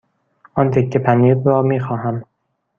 آن 0.55 0.71
تکه 0.71 0.99
پنیر 0.99 1.37
را 1.45 1.61
می 1.61 1.79
خواهم. 1.79 2.23